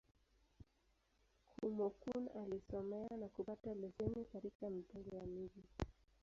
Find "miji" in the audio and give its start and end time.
5.25-5.63